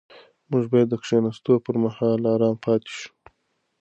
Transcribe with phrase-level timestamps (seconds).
[0.51, 3.09] موږ باید د کښېناستو پر مهال ارام پاتې شو.